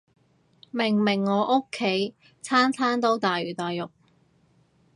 [0.71, 3.91] 明明我屋企餐餐都大魚大肉